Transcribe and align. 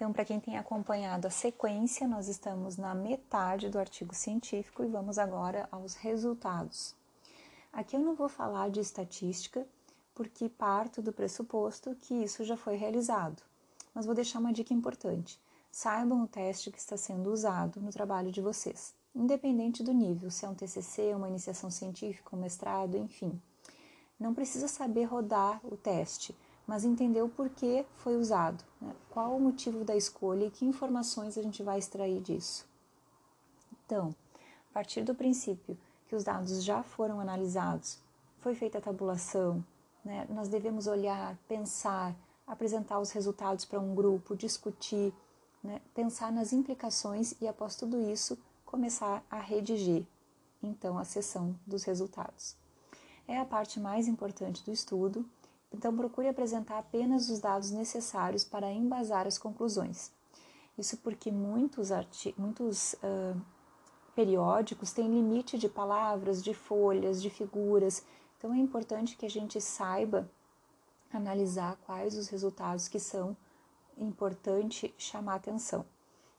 Então, 0.00 0.14
para 0.14 0.24
quem 0.24 0.40
tem 0.40 0.56
acompanhado 0.56 1.26
a 1.26 1.30
sequência, 1.30 2.08
nós 2.08 2.26
estamos 2.26 2.78
na 2.78 2.94
metade 2.94 3.68
do 3.68 3.78
artigo 3.78 4.14
científico 4.14 4.82
e 4.82 4.88
vamos 4.88 5.18
agora 5.18 5.68
aos 5.70 5.92
resultados. 5.92 6.94
Aqui 7.70 7.96
eu 7.96 8.00
não 8.00 8.14
vou 8.14 8.26
falar 8.26 8.70
de 8.70 8.80
estatística, 8.80 9.66
porque 10.14 10.48
parto 10.48 11.02
do 11.02 11.12
pressuposto 11.12 11.94
que 12.00 12.14
isso 12.14 12.46
já 12.46 12.56
foi 12.56 12.76
realizado, 12.76 13.42
mas 13.94 14.06
vou 14.06 14.14
deixar 14.14 14.38
uma 14.38 14.54
dica 14.54 14.72
importante. 14.72 15.38
Saibam 15.70 16.22
o 16.22 16.26
teste 16.26 16.70
que 16.70 16.78
está 16.78 16.96
sendo 16.96 17.30
usado 17.30 17.78
no 17.78 17.92
trabalho 17.92 18.32
de 18.32 18.40
vocês, 18.40 18.94
independente 19.14 19.82
do 19.82 19.92
nível, 19.92 20.30
se 20.30 20.46
é 20.46 20.48
um 20.48 20.54
TCC, 20.54 21.14
uma 21.14 21.28
iniciação 21.28 21.70
científica, 21.70 22.34
um 22.34 22.40
mestrado, 22.40 22.96
enfim. 22.96 23.38
Não 24.18 24.32
precisa 24.32 24.66
saber 24.66 25.04
rodar 25.04 25.60
o 25.62 25.76
teste, 25.76 26.34
mas 26.70 26.84
entender 26.84 27.20
o 27.20 27.28
porquê 27.28 27.84
foi 27.96 28.16
usado, 28.16 28.62
né? 28.80 28.94
qual 29.10 29.34
o 29.34 29.40
motivo 29.40 29.84
da 29.84 29.96
escolha 29.96 30.44
e 30.44 30.50
que 30.52 30.64
informações 30.64 31.36
a 31.36 31.42
gente 31.42 31.64
vai 31.64 31.80
extrair 31.80 32.20
disso. 32.20 32.64
Então, 33.84 34.14
a 34.70 34.74
partir 34.74 35.02
do 35.02 35.12
princípio 35.12 35.76
que 36.06 36.14
os 36.14 36.22
dados 36.22 36.62
já 36.62 36.84
foram 36.84 37.18
analisados, 37.18 37.98
foi 38.38 38.54
feita 38.54 38.78
a 38.78 38.80
tabulação, 38.80 39.64
né? 40.04 40.28
nós 40.30 40.46
devemos 40.46 40.86
olhar, 40.86 41.36
pensar, 41.48 42.14
apresentar 42.46 43.00
os 43.00 43.10
resultados 43.10 43.64
para 43.64 43.80
um 43.80 43.92
grupo, 43.92 44.36
discutir, 44.36 45.12
né? 45.64 45.80
pensar 45.92 46.30
nas 46.30 46.52
implicações 46.52 47.34
e, 47.40 47.48
após 47.48 47.74
tudo 47.74 48.00
isso, 48.08 48.38
começar 48.64 49.24
a 49.28 49.40
redigir, 49.40 50.06
então, 50.62 50.96
a 50.96 51.04
sessão 51.04 51.52
dos 51.66 51.82
resultados. 51.82 52.54
É 53.26 53.40
a 53.40 53.44
parte 53.44 53.80
mais 53.80 54.06
importante 54.06 54.64
do 54.64 54.70
estudo 54.70 55.28
então, 55.72 55.96
procure 55.96 56.28
apresentar 56.28 56.78
apenas 56.78 57.30
os 57.30 57.38
dados 57.38 57.70
necessários 57.70 58.44
para 58.44 58.72
embasar 58.72 59.26
as 59.26 59.38
conclusões. 59.38 60.10
Isso 60.76 60.96
porque 60.96 61.30
muitos, 61.30 61.90
muitos 62.36 62.94
uh, 62.94 63.40
periódicos 64.14 64.92
têm 64.92 65.08
limite 65.08 65.56
de 65.56 65.68
palavras, 65.68 66.42
de 66.42 66.52
folhas, 66.52 67.22
de 67.22 67.30
figuras. 67.30 68.04
Então, 68.36 68.52
é 68.52 68.58
importante 68.58 69.16
que 69.16 69.26
a 69.26 69.30
gente 69.30 69.60
saiba 69.60 70.28
analisar 71.12 71.76
quais 71.86 72.16
os 72.16 72.28
resultados 72.28 72.88
que 72.88 72.98
são 72.98 73.36
importante 73.96 74.92
chamar 74.98 75.36
atenção. 75.36 75.84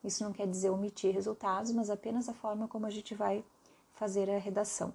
Isso 0.03 0.23
não 0.23 0.33
quer 0.33 0.48
dizer 0.48 0.72
omitir 0.72 1.14
resultados, 1.14 1.72
mas 1.72 1.89
apenas 1.89 2.27
a 2.27 2.33
forma 2.33 2.67
como 2.67 2.86
a 2.86 2.89
gente 2.89 3.14
vai 3.14 3.45
fazer 3.94 4.30
a 4.30 4.39
redação. 4.39 4.94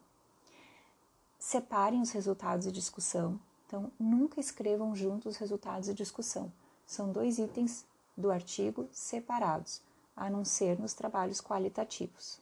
Separem 1.38 2.00
os 2.00 2.10
resultados 2.10 2.66
de 2.66 2.72
discussão, 2.72 3.38
então, 3.66 3.90
nunca 3.98 4.38
escrevam 4.40 4.94
juntos 4.94 5.34
os 5.34 5.36
resultados 5.38 5.88
da 5.88 5.92
discussão. 5.92 6.52
São 6.86 7.10
dois 7.10 7.38
itens 7.38 7.84
do 8.16 8.30
artigo 8.30 8.88
separados, 8.92 9.82
a 10.16 10.30
não 10.30 10.44
ser 10.44 10.78
nos 10.78 10.94
trabalhos 10.94 11.40
qualitativos. 11.40 12.38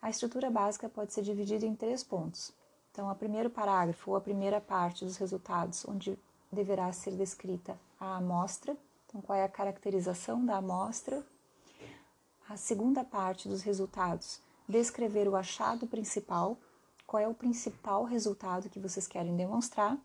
A 0.00 0.10
estrutura 0.10 0.50
básica 0.50 0.88
pode 0.88 1.12
ser 1.12 1.22
dividida 1.22 1.64
em 1.64 1.76
três 1.76 2.02
pontos. 2.02 2.52
Então, 2.90 3.10
o 3.10 3.14
primeiro 3.14 3.48
parágrafo 3.48 4.10
ou 4.10 4.16
a 4.16 4.20
primeira 4.20 4.60
parte 4.60 5.04
dos 5.04 5.16
resultados, 5.16 5.86
onde 5.88 6.18
deverá 6.50 6.92
ser 6.92 7.12
descrita 7.12 7.78
a 7.98 8.16
amostra, 8.16 8.76
então 9.06 9.22
qual 9.22 9.38
é 9.38 9.44
a 9.44 9.48
caracterização 9.48 10.44
da 10.44 10.56
amostra. 10.56 11.24
A 12.48 12.56
segunda 12.56 13.04
parte 13.04 13.48
dos 13.48 13.62
resultados, 13.62 14.40
descrever 14.68 15.28
o 15.28 15.36
achado 15.36 15.86
principal, 15.86 16.58
qual 17.06 17.22
é 17.22 17.28
o 17.28 17.34
principal 17.34 18.04
resultado 18.04 18.68
que 18.68 18.80
vocês 18.80 19.06
querem 19.06 19.36
demonstrar. 19.36 19.96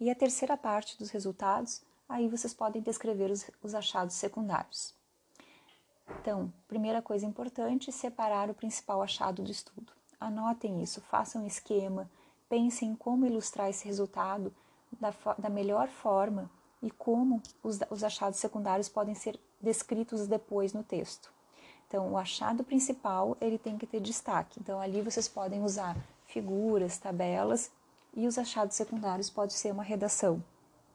E 0.00 0.08
a 0.10 0.14
terceira 0.14 0.56
parte 0.56 0.96
dos 0.96 1.10
resultados, 1.10 1.82
aí 2.08 2.26
vocês 2.26 2.54
podem 2.54 2.80
descrever 2.80 3.30
os, 3.30 3.48
os 3.62 3.74
achados 3.74 4.14
secundários. 4.14 4.94
Então, 6.18 6.50
primeira 6.66 7.02
coisa 7.02 7.26
importante, 7.26 7.92
separar 7.92 8.48
o 8.48 8.54
principal 8.54 9.02
achado 9.02 9.42
do 9.42 9.50
estudo. 9.50 9.92
Anotem 10.18 10.82
isso, 10.82 11.02
façam 11.02 11.44
um 11.44 11.46
esquema, 11.46 12.10
pensem 12.48 12.90
em 12.90 12.96
como 12.96 13.26
ilustrar 13.26 13.68
esse 13.68 13.84
resultado 13.84 14.52
da, 14.98 15.12
da 15.38 15.50
melhor 15.50 15.88
forma 15.88 16.50
e 16.82 16.90
como 16.90 17.42
os, 17.62 17.78
os 17.90 18.02
achados 18.02 18.38
secundários 18.38 18.88
podem 18.88 19.14
ser 19.14 19.38
descritos 19.60 20.26
depois 20.26 20.72
no 20.72 20.82
texto. 20.82 21.30
Então, 21.86 22.12
o 22.12 22.16
achado 22.16 22.64
principal 22.64 23.36
ele 23.38 23.58
tem 23.58 23.76
que 23.76 23.86
ter 23.86 24.00
destaque. 24.00 24.58
Então, 24.60 24.80
ali 24.80 25.02
vocês 25.02 25.28
podem 25.28 25.62
usar 25.62 25.94
figuras, 26.24 26.96
tabelas 26.96 27.70
e 28.14 28.26
os 28.26 28.38
achados 28.38 28.76
secundários 28.76 29.30
pode 29.30 29.52
ser 29.52 29.72
uma 29.72 29.82
redação 29.82 30.42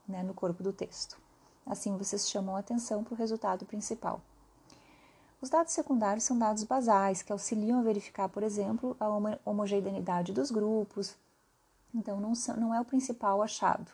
né, 0.08 0.24
no 0.24 0.34
corpo 0.34 0.62
do 0.62 0.74
texto. 0.74 1.18
Assim, 1.66 1.98
vocês 1.98 2.30
chamam 2.30 2.56
atenção 2.56 3.03
para 3.03 3.14
o 3.14 3.18
resultado 3.18 3.66
principal. 3.66 4.22
Os 5.42 5.50
dados 5.50 5.74
secundários 5.74 6.24
são 6.24 6.38
dados 6.38 6.64
basais 6.64 7.22
que 7.22 7.31
auxiliam 7.31 7.80
a 7.80 7.84
verificar, 7.84 8.30
por 8.30 8.44
exemplo, 8.44 8.96
a 9.00 9.08
homogeneidade 9.50 10.34
dos 10.34 10.52
grupos. 10.52 11.16
Então, 11.94 12.20
não, 12.20 12.36
são, 12.36 12.56
não 12.58 12.74
é 12.74 12.80
o 12.80 12.86
principal 12.86 13.42
achado. 13.42 13.92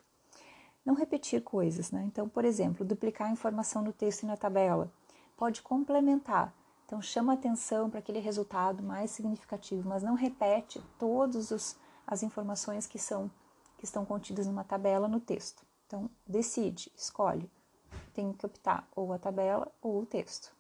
Não 0.85 0.93
repetir 0.93 1.41
coisas, 1.43 1.91
né? 1.91 2.03
Então, 2.05 2.27
por 2.27 2.43
exemplo, 2.43 2.85
duplicar 2.85 3.27
a 3.27 3.31
informação 3.31 3.81
no 3.81 3.93
texto 3.93 4.23
e 4.23 4.25
na 4.25 4.37
tabela. 4.37 4.91
Pode 5.37 5.61
complementar. 5.61 6.53
Então, 6.85 7.01
chama 7.01 7.33
atenção 7.33 7.89
para 7.89 7.99
aquele 7.99 8.19
resultado 8.19 8.83
mais 8.83 9.11
significativo, 9.11 9.87
mas 9.87 10.03
não 10.03 10.13
repete 10.13 10.81
todos 10.97 11.51
os 11.51 11.75
as 12.11 12.21
informações 12.21 12.85
que 12.85 12.99
são 12.99 13.31
que 13.77 13.85
estão 13.85 14.05
contidas 14.05 14.45
numa 14.45 14.63
tabela 14.63 15.07
no 15.07 15.19
texto. 15.19 15.65
Então, 15.87 16.07
decide, 16.27 16.91
escolhe. 16.95 17.49
Tem 18.13 18.31
que 18.31 18.45
optar 18.45 18.87
ou 18.95 19.11
a 19.11 19.17
tabela 19.17 19.71
ou 19.81 20.01
o 20.01 20.05
texto. 20.05 20.53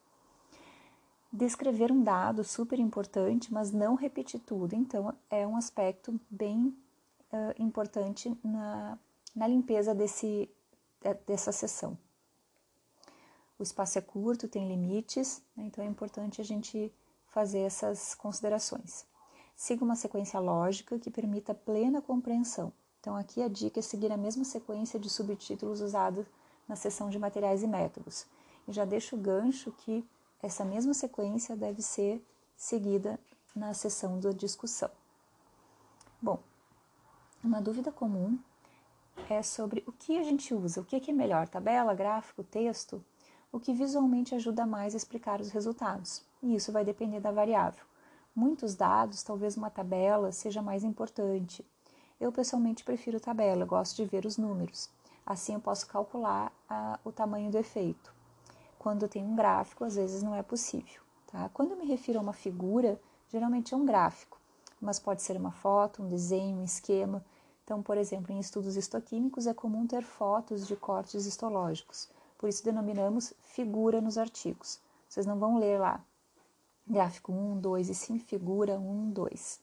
Descrever 1.31 1.91
um 1.91 2.01
dado 2.01 2.43
super 2.43 2.79
importante, 2.79 3.53
mas 3.53 3.71
não 3.71 3.93
repetir 3.93 4.39
tudo. 4.39 4.73
Então, 4.73 5.13
é 5.29 5.45
um 5.45 5.55
aspecto 5.55 6.19
bem 6.29 6.75
uh, 7.31 7.61
importante 7.61 8.35
na, 8.43 8.97
na 9.35 9.47
limpeza 9.47 9.93
desse, 9.93 10.49
dessa 11.27 11.51
sessão. 11.51 11.95
O 13.59 13.61
espaço 13.61 13.99
é 13.99 14.01
curto, 14.01 14.47
tem 14.47 14.67
limites, 14.67 15.43
né? 15.55 15.65
então 15.65 15.83
é 15.83 15.87
importante 15.87 16.41
a 16.41 16.43
gente 16.43 16.91
fazer 17.27 17.59
essas 17.59 18.15
considerações. 18.15 19.05
Siga 19.61 19.85
uma 19.85 19.95
sequência 19.95 20.39
lógica 20.39 20.97
que 20.97 21.11
permita 21.11 21.53
plena 21.53 22.01
compreensão. 22.01 22.73
Então, 22.99 23.15
aqui 23.15 23.43
a 23.43 23.47
dica 23.47 23.77
é 23.77 23.83
seguir 23.83 24.11
a 24.11 24.17
mesma 24.17 24.43
sequência 24.43 24.99
de 24.99 25.07
subtítulos 25.07 25.81
usada 25.81 26.25
na 26.67 26.75
seção 26.75 27.11
de 27.11 27.19
materiais 27.19 27.61
e 27.61 27.67
métodos. 27.67 28.25
E 28.67 28.71
já 28.71 28.85
deixo 28.85 29.15
o 29.15 29.19
gancho 29.19 29.71
que 29.71 30.03
essa 30.41 30.65
mesma 30.65 30.95
sequência 30.95 31.55
deve 31.55 31.83
ser 31.83 32.25
seguida 32.57 33.19
na 33.55 33.71
seção 33.75 34.19
da 34.19 34.31
discussão. 34.31 34.89
Bom, 36.19 36.39
uma 37.43 37.61
dúvida 37.61 37.91
comum 37.91 38.39
é 39.29 39.43
sobre 39.43 39.83
o 39.85 39.91
que 39.91 40.17
a 40.17 40.23
gente 40.23 40.55
usa, 40.55 40.81
o 40.81 40.83
que 40.83 41.11
é 41.11 41.13
melhor, 41.13 41.47
tabela, 41.47 41.93
gráfico, 41.93 42.43
texto, 42.43 43.05
o 43.51 43.59
que 43.59 43.75
visualmente 43.75 44.33
ajuda 44.33 44.65
mais 44.65 44.95
a 44.95 44.97
explicar 44.97 45.39
os 45.39 45.51
resultados. 45.51 46.23
E 46.41 46.55
isso 46.55 46.71
vai 46.71 46.83
depender 46.83 47.19
da 47.19 47.31
variável 47.31 47.90
muitos 48.35 48.75
dados, 48.75 49.23
talvez 49.23 49.57
uma 49.57 49.69
tabela 49.69 50.31
seja 50.31 50.61
mais 50.61 50.83
importante. 50.83 51.65
Eu 52.19 52.31
pessoalmente 52.31 52.83
prefiro 52.83 53.19
tabela, 53.19 53.65
gosto 53.65 53.95
de 53.95 54.05
ver 54.05 54.25
os 54.25 54.37
números. 54.37 54.89
Assim 55.25 55.53
eu 55.53 55.59
posso 55.59 55.87
calcular 55.87 56.51
a, 56.69 56.99
o 57.03 57.11
tamanho 57.11 57.51
do 57.51 57.57
efeito. 57.57 58.13
Quando 58.77 59.07
tem 59.07 59.23
um 59.23 59.35
gráfico, 59.35 59.83
às 59.83 59.95
vezes 59.95 60.23
não 60.23 60.35
é 60.35 60.41
possível. 60.41 61.01
Tá? 61.27 61.49
Quando 61.53 61.71
eu 61.71 61.77
me 61.77 61.85
refiro 61.85 62.19
a 62.19 62.21
uma 62.21 62.33
figura, 62.33 62.99
geralmente 63.29 63.73
é 63.73 63.77
um 63.77 63.85
gráfico, 63.85 64.39
mas 64.79 64.99
pode 64.99 65.21
ser 65.21 65.37
uma 65.37 65.51
foto, 65.51 66.03
um 66.03 66.07
desenho, 66.07 66.57
um 66.57 66.63
esquema. 66.63 67.23
Então, 67.63 67.81
por 67.81 67.97
exemplo, 67.97 68.33
em 68.33 68.39
estudos 68.39 68.75
histoquímicos 68.75 69.47
é 69.47 69.53
comum 69.53 69.85
ter 69.87 70.03
fotos 70.03 70.67
de 70.67 70.75
cortes 70.75 71.25
histológicos, 71.25 72.09
por 72.37 72.49
isso 72.49 72.63
denominamos 72.63 73.33
figura 73.43 74.01
nos 74.01 74.17
artigos. 74.17 74.79
Vocês 75.07 75.25
não 75.25 75.37
vão 75.37 75.57
ler 75.57 75.79
lá 75.79 76.03
gráfico 76.87 77.31
1, 77.31 77.59
2 77.59 77.89
e 77.89 77.95
sim 77.95 78.19
figura 78.19 78.79
1, 78.79 79.11
2. 79.11 79.59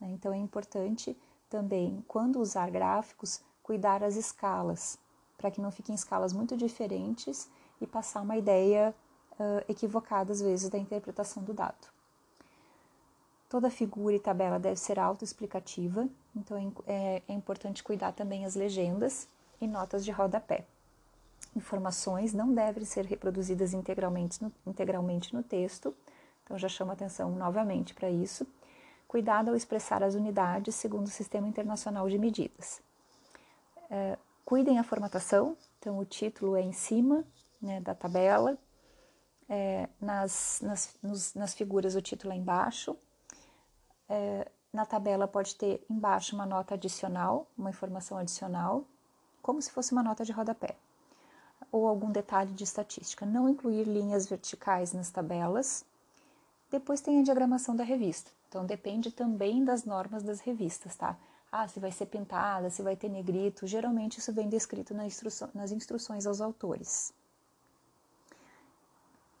Né? 0.00 0.08
Então 0.10 0.32
é 0.32 0.36
importante 0.36 1.16
também, 1.48 2.04
quando 2.08 2.40
usar 2.40 2.70
gráficos, 2.70 3.40
cuidar 3.62 4.02
as 4.02 4.16
escalas, 4.16 4.98
para 5.36 5.50
que 5.50 5.60
não 5.60 5.70
fiquem 5.70 5.94
escalas 5.94 6.32
muito 6.32 6.56
diferentes 6.56 7.48
e 7.80 7.86
passar 7.86 8.22
uma 8.22 8.36
ideia 8.36 8.94
uh, 9.32 9.64
equivocada 9.68 10.32
às 10.32 10.40
vezes 10.40 10.68
da 10.68 10.78
interpretação 10.78 11.42
do 11.42 11.52
dado. 11.52 11.92
Toda 13.48 13.70
figura 13.70 14.16
e 14.16 14.20
tabela 14.20 14.58
deve 14.58 14.76
ser 14.76 14.98
autoexplicativa, 14.98 16.08
então 16.34 16.72
é, 16.86 17.22
é 17.28 17.32
importante 17.32 17.84
cuidar 17.84 18.12
também 18.12 18.44
as 18.44 18.54
legendas 18.54 19.28
e 19.60 19.66
notas 19.66 20.04
de 20.04 20.10
rodapé. 20.10 20.64
Informações 21.54 22.32
não 22.32 22.52
devem 22.52 22.84
ser 22.84 23.04
reproduzidas 23.04 23.72
integralmente 23.72 24.42
no, 24.42 24.52
integralmente 24.66 25.32
no 25.32 25.42
texto, 25.42 25.94
então 26.44 26.58
já 26.58 26.68
chamo 26.68 26.92
atenção 26.92 27.30
novamente 27.32 27.94
para 27.94 28.08
isso. 28.08 28.46
Cuidado 29.08 29.48
ao 29.48 29.56
expressar 29.56 30.02
as 30.02 30.14
unidades 30.14 30.74
segundo 30.74 31.06
o 31.06 31.10
Sistema 31.10 31.48
Internacional 31.48 32.08
de 32.08 32.18
Medidas. 32.18 32.80
É, 33.90 34.18
cuidem 34.44 34.78
a 34.78 34.84
formatação, 34.84 35.56
então 35.78 35.98
o 35.98 36.04
título 36.04 36.56
é 36.56 36.62
em 36.62 36.72
cima, 36.72 37.24
né, 37.60 37.80
da 37.80 37.94
tabela. 37.94 38.58
É, 39.48 39.88
nas, 40.00 40.60
nas, 40.62 40.96
nos, 41.02 41.34
nas 41.34 41.54
figuras 41.54 41.94
o 41.94 42.02
título 42.02 42.32
é 42.32 42.36
embaixo. 42.36 42.96
É, 44.08 44.50
na 44.72 44.84
tabela 44.84 45.28
pode 45.28 45.54
ter 45.54 45.84
embaixo 45.88 46.34
uma 46.34 46.44
nota 46.44 46.74
adicional, 46.74 47.46
uma 47.56 47.70
informação 47.70 48.18
adicional, 48.18 48.84
como 49.40 49.62
se 49.62 49.70
fosse 49.70 49.92
uma 49.92 50.02
nota 50.02 50.24
de 50.24 50.32
rodapé, 50.32 50.74
ou 51.70 51.86
algum 51.86 52.10
detalhe 52.10 52.52
de 52.52 52.64
estatística. 52.64 53.24
Não 53.24 53.48
incluir 53.48 53.84
linhas 53.84 54.26
verticais 54.26 54.92
nas 54.92 55.10
tabelas. 55.10 55.84
Depois 56.74 57.00
tem 57.00 57.20
a 57.20 57.22
diagramação 57.22 57.76
da 57.76 57.84
revista. 57.84 58.32
Então 58.48 58.66
depende 58.66 59.12
também 59.12 59.64
das 59.64 59.84
normas 59.84 60.24
das 60.24 60.40
revistas, 60.40 60.96
tá? 60.96 61.16
Ah, 61.52 61.68
se 61.68 61.78
vai 61.78 61.92
ser 61.92 62.06
pintada, 62.06 62.68
se 62.68 62.82
vai 62.82 62.96
ter 62.96 63.08
negrito. 63.08 63.64
Geralmente 63.64 64.18
isso 64.18 64.32
vem 64.32 64.48
descrito 64.48 64.92
na 64.92 65.06
instrução, 65.06 65.48
nas 65.54 65.70
instruções 65.70 66.26
aos 66.26 66.40
autores. 66.40 67.14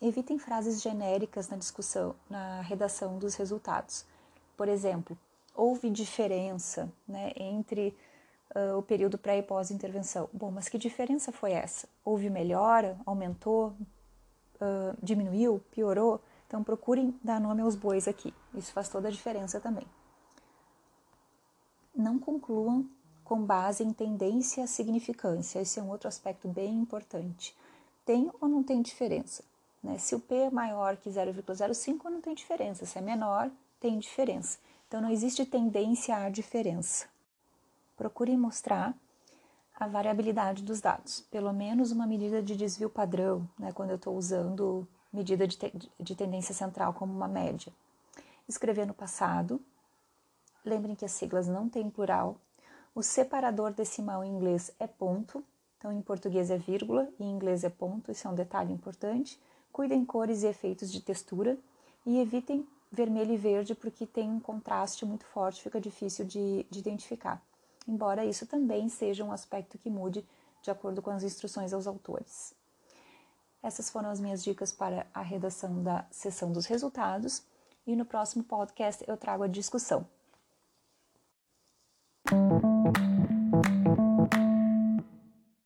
Evitem 0.00 0.38
frases 0.38 0.80
genéricas 0.80 1.48
na 1.48 1.56
discussão, 1.56 2.14
na 2.30 2.60
redação 2.60 3.18
dos 3.18 3.34
resultados. 3.34 4.06
Por 4.56 4.68
exemplo, 4.68 5.18
houve 5.56 5.90
diferença 5.90 6.88
né, 7.08 7.32
entre 7.34 7.98
uh, 8.54 8.78
o 8.78 8.82
período 8.82 9.18
pré 9.18 9.38
e 9.38 9.42
pós-intervenção. 9.42 10.30
Bom, 10.32 10.52
mas 10.52 10.68
que 10.68 10.78
diferença 10.78 11.32
foi 11.32 11.50
essa? 11.50 11.88
Houve 12.04 12.30
melhora? 12.30 12.96
Aumentou? 13.04 13.74
Uh, 14.60 14.96
diminuiu? 15.02 15.60
Piorou? 15.72 16.22
Então 16.54 16.62
procurem 16.62 17.12
dar 17.20 17.40
nome 17.40 17.62
aos 17.62 17.74
bois 17.74 18.06
aqui. 18.06 18.32
Isso 18.54 18.72
faz 18.72 18.88
toda 18.88 19.08
a 19.08 19.10
diferença 19.10 19.58
também. 19.58 19.84
Não 21.92 22.16
concluam 22.16 22.88
com 23.24 23.44
base 23.44 23.82
em 23.82 23.92
tendência 23.92 24.62
e 24.62 24.68
significância. 24.68 25.58
Esse 25.58 25.80
é 25.80 25.82
um 25.82 25.90
outro 25.90 26.06
aspecto 26.06 26.46
bem 26.46 26.76
importante. 26.76 27.56
Tem 28.04 28.30
ou 28.40 28.48
não 28.48 28.62
tem 28.62 28.80
diferença? 28.82 29.42
Né? 29.82 29.98
Se 29.98 30.14
o 30.14 30.20
P 30.20 30.32
é 30.32 30.50
maior 30.50 30.96
que 30.96 31.10
0,05, 31.10 32.04
não 32.04 32.20
tem 32.20 32.36
diferença. 32.36 32.86
Se 32.86 32.98
é 32.98 33.00
menor, 33.00 33.50
tem 33.80 33.98
diferença. 33.98 34.56
Então, 34.86 35.00
não 35.00 35.10
existe 35.10 35.44
tendência 35.44 36.14
à 36.14 36.30
diferença. 36.30 37.08
Procure 37.96 38.36
mostrar 38.36 38.94
a 39.74 39.88
variabilidade 39.88 40.62
dos 40.62 40.80
dados, 40.80 41.22
pelo 41.32 41.52
menos 41.52 41.90
uma 41.90 42.06
medida 42.06 42.40
de 42.40 42.54
desvio 42.54 42.88
padrão, 42.88 43.44
né, 43.58 43.72
quando 43.72 43.90
eu 43.90 43.96
estou 43.96 44.16
usando 44.16 44.86
medida 45.14 45.46
de, 45.46 45.56
te 45.56 45.72
de 45.98 46.14
tendência 46.14 46.52
central 46.52 46.92
como 46.92 47.14
uma 47.14 47.28
média. 47.28 47.72
Escrever 48.48 48.86
no 48.86 48.92
passado. 48.92 49.60
Lembrem 50.64 50.94
que 50.94 51.04
as 51.04 51.12
siglas 51.12 51.46
não 51.46 51.68
têm 51.68 51.88
plural. 51.88 52.36
O 52.94 53.02
separador 53.02 53.72
decimal 53.72 54.24
em 54.24 54.30
inglês 54.30 54.72
é 54.78 54.86
ponto, 54.86 55.42
então 55.78 55.92
em 55.92 56.02
português 56.02 56.50
é 56.50 56.58
vírgula 56.58 57.08
e 57.18 57.24
em 57.24 57.30
inglês 57.30 57.64
é 57.64 57.70
ponto, 57.70 58.10
isso 58.10 58.26
é 58.26 58.30
um 58.30 58.34
detalhe 58.34 58.72
importante. 58.72 59.40
Cuidem 59.72 60.04
cores 60.04 60.42
e 60.42 60.46
efeitos 60.46 60.92
de 60.92 61.00
textura 61.00 61.58
e 62.06 62.18
evitem 62.18 62.66
vermelho 62.90 63.32
e 63.32 63.36
verde 63.36 63.74
porque 63.74 64.06
tem 64.06 64.30
um 64.30 64.40
contraste 64.40 65.04
muito 65.04 65.24
forte, 65.26 65.62
fica 65.62 65.80
difícil 65.80 66.24
de, 66.24 66.64
de 66.70 66.78
identificar. 66.78 67.42
Embora 67.86 68.24
isso 68.24 68.46
também 68.46 68.88
seja 68.88 69.24
um 69.24 69.32
aspecto 69.32 69.78
que 69.78 69.90
mude 69.90 70.24
de 70.62 70.70
acordo 70.70 71.02
com 71.02 71.10
as 71.10 71.22
instruções 71.22 71.72
aos 71.72 71.86
autores. 71.86 72.54
Essas 73.64 73.88
foram 73.88 74.10
as 74.10 74.20
minhas 74.20 74.44
dicas 74.44 74.70
para 74.72 75.06
a 75.14 75.22
redação 75.22 75.82
da 75.82 76.04
sessão 76.10 76.52
dos 76.52 76.66
resultados. 76.66 77.42
E 77.86 77.96
no 77.96 78.04
próximo 78.04 78.44
podcast 78.44 79.02
eu 79.08 79.16
trago 79.16 79.42
a 79.42 79.48
discussão 79.48 80.06